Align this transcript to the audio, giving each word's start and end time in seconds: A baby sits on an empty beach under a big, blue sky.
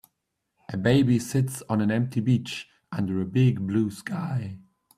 A 0.67 0.77
baby 0.77 1.19
sits 1.19 1.61
on 1.69 1.79
an 1.79 1.91
empty 1.91 2.21
beach 2.21 2.67
under 2.91 3.21
a 3.21 3.25
big, 3.27 3.67
blue 3.67 3.91
sky. 3.91 4.57